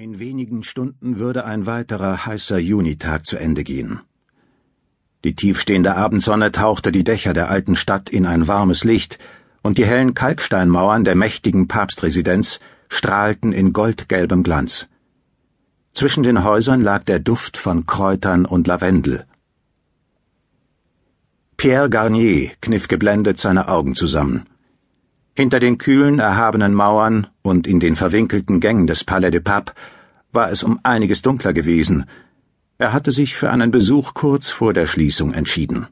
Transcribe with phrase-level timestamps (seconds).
[0.00, 3.98] In wenigen Stunden würde ein weiterer heißer Junitag zu Ende gehen.
[5.24, 9.18] Die tiefstehende Abendsonne tauchte die Dächer der alten Stadt in ein warmes Licht,
[9.60, 14.86] und die hellen Kalksteinmauern der mächtigen Papstresidenz strahlten in goldgelbem Glanz.
[15.94, 19.26] Zwischen den Häusern lag der Duft von Kräutern und Lavendel.
[21.56, 24.46] Pierre Garnier kniff geblendet seine Augen zusammen.
[25.38, 29.72] Hinter den kühlen, erhabenen Mauern und in den verwinkelten Gängen des Palais de Pape
[30.32, 32.06] war es um einiges dunkler gewesen.
[32.76, 35.86] Er hatte sich für einen Besuch kurz vor der Schließung entschieden.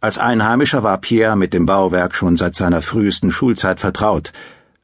[0.00, 4.32] Als Einheimischer war Pierre mit dem Bauwerk schon seit seiner frühesten Schulzeit vertraut,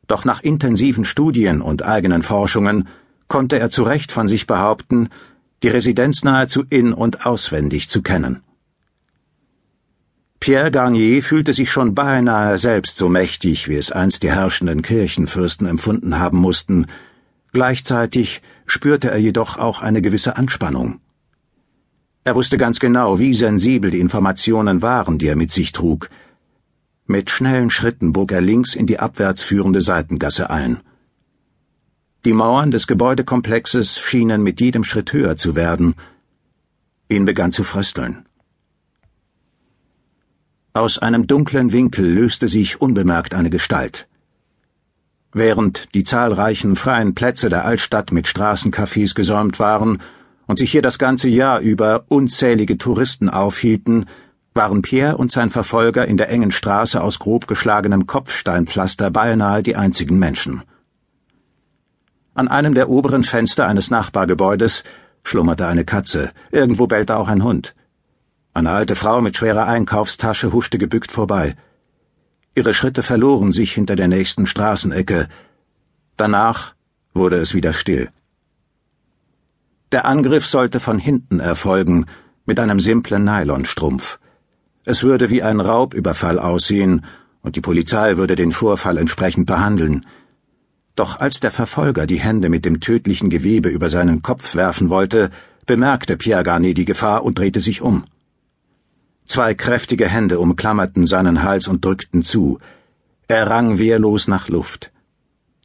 [0.07, 2.87] doch nach intensiven Studien und eigenen Forschungen
[3.27, 5.09] konnte er zu Recht von sich behaupten,
[5.65, 8.45] die Residenz nahezu in und auswendig zu kennen.
[10.41, 15.67] Pierre Garnier fühlte sich schon beinahe selbst so mächtig, wie es einst die herrschenden Kirchenfürsten
[15.67, 16.87] empfunden haben mussten,
[17.53, 20.99] gleichzeitig spürte er jedoch auch eine gewisse Anspannung.
[22.25, 26.09] Er wusste ganz genau, wie sensibel die Informationen waren, die er mit sich trug.
[27.07, 30.81] Mit schnellen Schritten bog er links in die abwärts führende Seitengasse ein.
[32.25, 35.97] Die Mauern des Gebäudekomplexes schienen mit jedem Schritt höher zu werden.
[37.11, 38.25] Ihn begann zu frösteln.
[40.73, 44.07] Aus einem dunklen Winkel löste sich unbemerkt eine Gestalt.
[45.33, 49.99] Während die zahlreichen freien Plätze der Altstadt mit Straßencafés gesäumt waren
[50.47, 54.07] und sich hier das ganze Jahr über unzählige Touristen aufhielten,
[54.55, 59.75] waren Pierre und sein Verfolger in der engen Straße aus grob geschlagenem Kopfsteinpflaster beinahe die
[59.75, 60.63] einzigen Menschen.
[62.35, 64.85] An einem der oberen Fenster eines Nachbargebäudes
[65.25, 67.75] schlummerte eine Katze, irgendwo bellte auch ein Hund.
[68.53, 71.55] Eine alte Frau mit schwerer Einkaufstasche huschte gebückt vorbei.
[72.57, 75.29] Ihre Schritte verloren sich hinter der nächsten Straßenecke.
[76.17, 76.75] Danach
[77.15, 78.11] wurde es wieder still.
[79.93, 82.07] Der Angriff sollte von hinten erfolgen,
[82.45, 84.19] mit einem simplen Nylonstrumpf.
[84.85, 87.05] Es würde wie ein Raubüberfall aussehen,
[87.43, 90.07] und die Polizei würde den Vorfall entsprechend behandeln.
[90.97, 95.31] Doch als der Verfolger die Hände mit dem tödlichen Gewebe über seinen Kopf werfen wollte,
[95.67, 98.05] bemerkte Pierre Garnet die Gefahr und drehte sich um.
[99.31, 102.59] Zwei kräftige Hände umklammerten seinen Hals und drückten zu.
[103.29, 104.91] Er rang wehrlos nach Luft.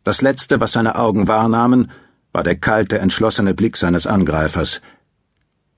[0.03, 1.89] Das Letzte, was seine Augen wahrnahmen,
[2.31, 4.81] war der kalte, entschlossene Blick seines Angreifers.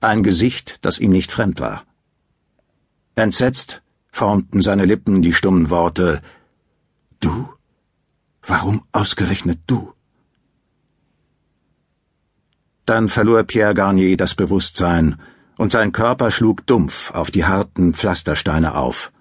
[0.02, 1.84] Ein Gesicht, das ihm nicht fremd war.
[3.14, 3.80] Entsetzt
[4.12, 6.20] formten seine Lippen die stummen Worte
[7.20, 7.48] Du?
[8.42, 9.94] Warum ausgerechnet du?
[12.84, 15.18] Dann verlor Pierre Garnier das Bewusstsein,
[15.58, 19.12] und sein Körper schlug dumpf auf die harten Pflastersteine auf.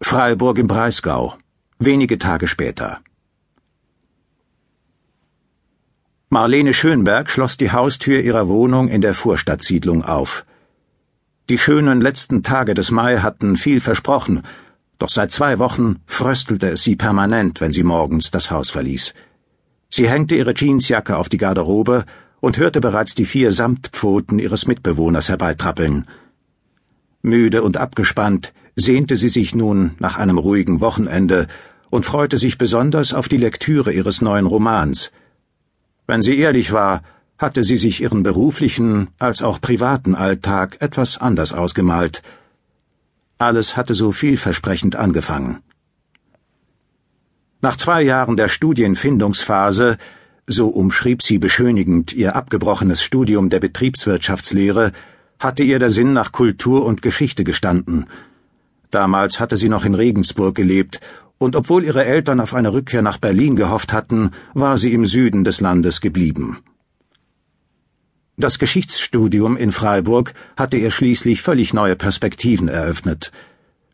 [0.00, 1.36] Freiburg im Breisgau,
[1.78, 3.00] wenige Tage später.
[6.30, 10.44] Marlene Schönberg schloss die Haustür ihrer Wohnung in der Vorstadtsiedlung auf.
[11.50, 14.42] Die schönen letzten Tage des Mai hatten viel versprochen,
[14.98, 19.14] doch seit zwei Wochen fröstelte es sie permanent, wenn sie morgens das Haus verließ.
[19.90, 22.04] Sie hängte ihre Jeansjacke auf die Garderobe
[22.44, 26.06] und hörte bereits die vier Samtpfoten ihres Mitbewohners herbeitrappeln.
[27.22, 31.48] Müde und abgespannt sehnte sie sich nun nach einem ruhigen Wochenende
[31.88, 35.10] und freute sich besonders auf die Lektüre ihres neuen Romans.
[36.06, 37.02] Wenn sie ehrlich war,
[37.38, 42.22] hatte sie sich ihren beruflichen als auch privaten Alltag etwas anders ausgemalt.
[43.38, 45.60] Alles hatte so vielversprechend angefangen.
[47.62, 49.96] Nach zwei Jahren der Studienfindungsphase
[50.46, 54.92] so umschrieb sie beschönigend ihr abgebrochenes Studium der Betriebswirtschaftslehre,
[55.38, 58.06] hatte ihr der Sinn nach Kultur und Geschichte gestanden.
[58.90, 61.00] Damals hatte sie noch in Regensburg gelebt,
[61.38, 65.44] und obwohl ihre Eltern auf eine Rückkehr nach Berlin gehofft hatten, war sie im Süden
[65.44, 66.58] des Landes geblieben.
[68.36, 73.32] Das Geschichtsstudium in Freiburg hatte ihr schließlich völlig neue Perspektiven eröffnet.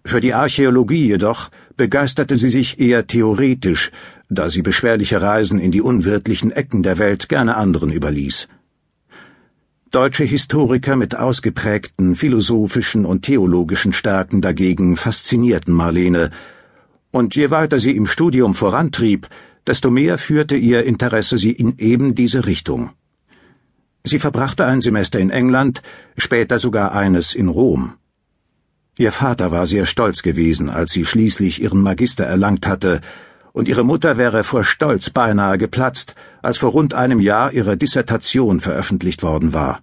[0.05, 3.91] Für die Archäologie jedoch begeisterte sie sich eher theoretisch,
[4.29, 8.49] da sie beschwerliche Reisen in die unwirtlichen Ecken der Welt gerne anderen überließ.
[9.91, 16.31] Deutsche Historiker mit ausgeprägten philosophischen und theologischen Stärken dagegen faszinierten Marlene,
[17.11, 19.29] und je weiter sie im Studium vorantrieb,
[19.67, 22.91] desto mehr führte ihr Interesse sie in eben diese Richtung.
[24.05, 25.83] Sie verbrachte ein Semester in England,
[26.17, 27.95] später sogar eines in Rom.
[29.01, 33.01] Ihr Vater war sehr stolz gewesen, als sie schließlich ihren Magister erlangt hatte,
[33.53, 38.61] und ihre Mutter wäre vor Stolz beinahe geplatzt, als vor rund einem Jahr ihre Dissertation
[38.61, 39.81] veröffentlicht worden war.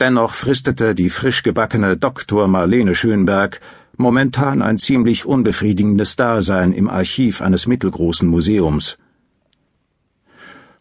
[0.00, 3.60] Dennoch fristete die frisch gebackene Doktor Marlene Schönberg
[3.96, 8.98] momentan ein ziemlich unbefriedigendes Dasein im Archiv eines mittelgroßen Museums.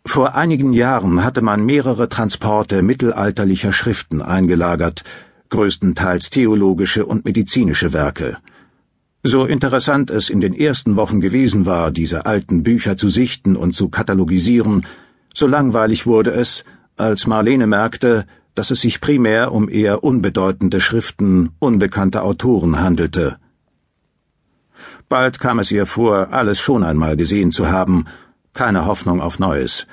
[0.03, 5.03] Vor einigen Jahren hatte man mehrere Transporte mittelalterlicher Schriften eingelagert,
[5.51, 8.37] größtenteils theologische und medizinische Werke.
[9.23, 13.75] So interessant es in den ersten Wochen gewesen war, diese alten Bücher zu sichten und
[13.75, 14.87] zu katalogisieren,
[15.35, 16.65] so langweilig wurde es,
[16.97, 18.25] als Marlene merkte,
[18.55, 23.37] dass es sich primär um eher unbedeutende Schriften unbekannter Autoren handelte.
[25.07, 28.05] Bald kam es ihr vor, alles schon einmal gesehen zu haben,
[28.53, 29.85] keine Hoffnung auf Neues,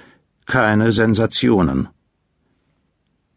[0.47, 1.89] keine Sensationen.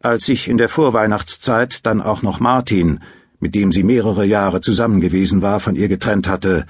[0.02, 2.98] Als sich in der Vorweihnachtszeit dann auch noch Martin,
[3.38, 6.66] mit dem sie mehrere Jahre zusammen gewesen war, von ihr getrennt hatte,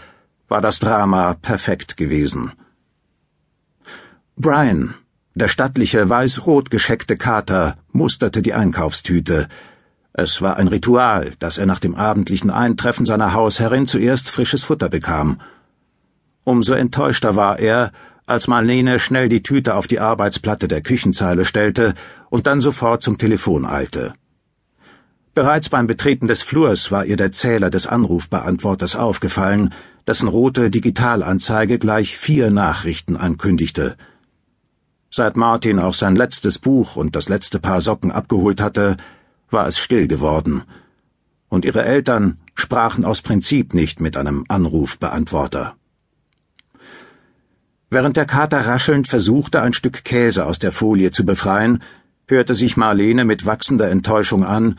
[0.49, 2.53] war das Drama perfekt gewesen.
[4.37, 4.95] Brian,
[5.35, 9.49] der stattliche weiß-rot gescheckte Kater musterte die Einkaufstüte.
[10.13, 14.91] Es war ein Ritual, dass er nach dem abendlichen Eintreffen seiner Hausherrin zuerst frisches Futter
[14.91, 15.41] bekam.
[16.45, 17.93] Umso enttäuschter war er,
[18.27, 21.95] als Marlene schnell die Tüte auf die Arbeitsplatte der Küchenzeile stellte
[22.31, 24.15] und dann sofort zum Telefon eilte.
[25.35, 29.75] Bereits beim Betreten des Flurs war ihr der Zähler des Anrufbeantworters aufgefallen,
[30.07, 33.97] dessen rote Digitalanzeige gleich vier Nachrichten ankündigte–
[35.15, 38.97] Seit Martin auch sein letztes Buch und das letzte Paar Socken abgeholt hatte,
[39.51, 40.63] war es still geworden,
[41.51, 45.77] und ihre Eltern sprachen aus Prinzip nicht mit einem Anrufbeantworter.
[47.93, 51.83] Während der Kater raschelnd versuchte, ein Stück Käse aus der Folie zu befreien,
[52.27, 54.77] hörte sich Marlene mit wachsender Enttäuschung an,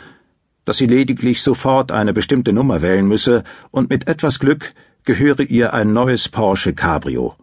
[0.65, 4.73] dass sie lediglich sofort eine bestimmte Nummer wählen müsse, und mit etwas Glück
[5.05, 7.35] gehöre ihr ein neues Porsche Cabrio.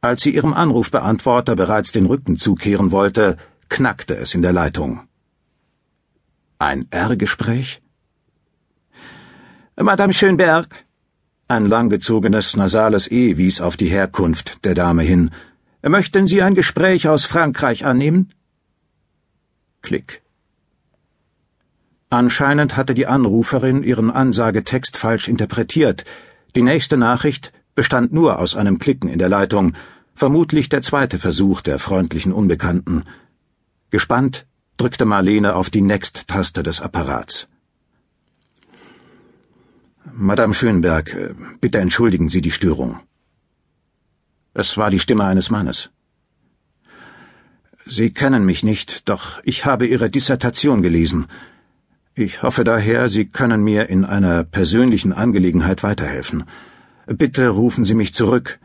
[0.00, 3.36] Als sie ihrem Anrufbeantworter bereits den Rücken zukehren wollte,
[3.68, 5.06] knackte es in der Leitung.
[6.58, 7.82] Ein R-Gespräch?
[9.76, 10.85] Madame Schönberg.
[11.48, 15.30] Ein langgezogenes nasales E wies auf die Herkunft der Dame hin.
[15.82, 18.30] Möchten Sie ein Gespräch aus Frankreich annehmen?
[19.82, 20.22] Klick.
[22.10, 26.04] Anscheinend hatte die Anruferin ihren Ansagetext falsch interpretiert.
[26.54, 29.74] Die nächste Nachricht bestand nur aus einem Klicken in der Leitung,
[30.16, 33.04] Vermutlich der zweite Versuch der freundlichen Unbekannten.
[33.90, 34.46] Gespannt
[34.78, 37.48] drückte Marlene auf die Next-Taste des Apparats.
[40.12, 43.00] Madame Schönberg, äh, bitte entschuldigen Sie die Störung.
[44.54, 45.90] Es war die Stimme eines Mannes.
[47.84, 51.26] Sie kennen mich nicht, doch ich habe Ihre Dissertation gelesen.
[52.14, 56.44] Ich hoffe daher, Sie können mir in einer persönlichen Angelegenheit weiterhelfen.
[57.06, 58.58] Bitte rufen Sie mich zurück.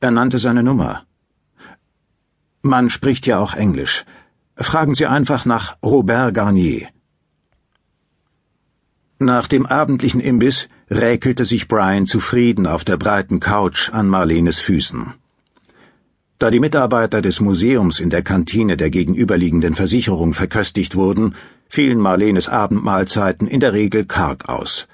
[0.00, 1.04] Er nannte seine Nummer.
[2.62, 4.04] Man spricht ja auch Englisch.
[4.56, 6.88] Fragen Sie einfach nach Robert Garnier.
[9.18, 15.14] Nach dem abendlichen Imbiss räkelte sich Brian zufrieden auf der breiten Couch an Marlenes Füßen.
[16.38, 21.34] Da die Mitarbeiter des Museums in der Kantine der gegenüberliegenden Versicherung verköstigt wurden,
[21.66, 24.86] fielen Marlenes Abendmahlzeiten in der Regel karg aus.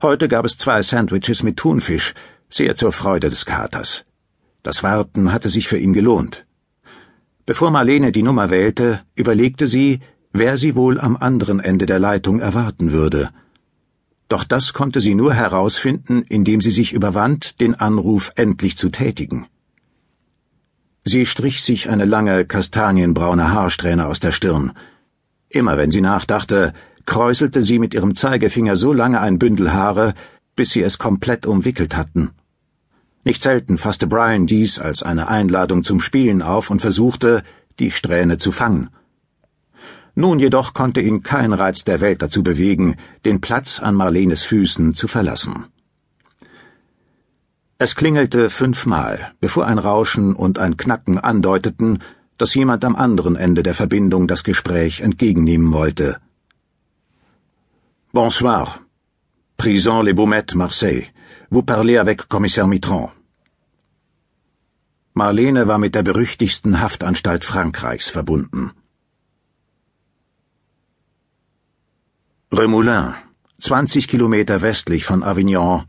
[0.00, 2.14] Heute gab es zwei Sandwiches mit Thunfisch,
[2.48, 4.04] sehr zur Freude des Katers.
[4.62, 6.46] Das Warten hatte sich für ihn gelohnt.
[7.46, 9.98] Bevor Marlene die Nummer wählte, überlegte sie,
[10.32, 13.30] wer sie wohl am anderen Ende der Leitung erwarten würde.
[14.30, 19.48] Doch das konnte sie nur herausfinden, indem sie sich überwand, den Anruf endlich zu tätigen.
[21.04, 24.72] Sie strich sich eine lange kastanienbraune Haarsträhne aus der Stirn.
[25.48, 26.74] Immer wenn sie nachdachte,
[27.06, 30.14] kräuselte sie mit ihrem Zeigefinger so lange ein Bündel Haare,
[30.54, 32.30] bis sie es komplett umwickelt hatten.
[33.24, 37.42] Nicht selten fasste Brian dies als eine Einladung zum Spielen auf und versuchte,
[37.80, 38.90] die Strähne zu fangen.
[40.22, 44.94] Nun jedoch konnte ihn kein Reiz der Welt dazu bewegen, den Platz an Marlenes Füßen
[44.94, 45.54] zu verlassen.
[47.78, 52.02] Es klingelte fünfmal, bevor ein Rauschen und ein Knacken andeuteten,
[52.36, 56.18] dass jemand am anderen Ende der Verbindung das Gespräch entgegennehmen wollte.
[58.12, 58.66] Bonsoir.
[59.56, 61.06] Prison Les Baumettes, Marseille.
[61.48, 63.08] Vous parlez avec Commissaire Mitran.
[65.14, 68.72] Marlene war mit der berüchtigsten Haftanstalt Frankreichs verbunden.
[72.60, 73.14] Remoulin,
[73.58, 75.84] 20 Kilometer westlich von Avignon,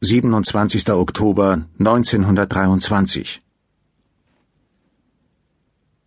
[0.00, 0.90] 27.
[0.90, 3.40] Oktober 1923.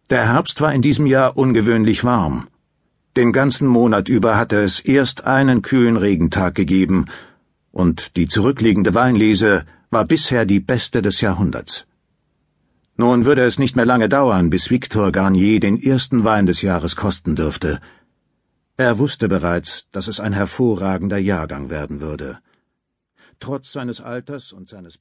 [0.10, 2.50] Der Herbst war in diesem Jahr ungewöhnlich warm.
[3.16, 7.06] Den ganzen Monat über hatte es erst einen kühlen Regentag gegeben,
[7.72, 11.86] und die zurückliegende Weinlese war bisher die beste des Jahrhunderts.
[12.98, 16.98] Nun würde es nicht mehr lange dauern, bis Victor Garnier den ersten Wein des Jahres
[16.98, 17.80] kosten dürfte.
[18.80, 22.40] Er wusste bereits, dass es ein hervorragender Jahrgang werden würde.
[23.42, 24.98] Trotz seines Alters und seines